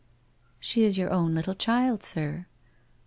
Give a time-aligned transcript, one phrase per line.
[0.59, 2.47] 'She is your own little child, sir.'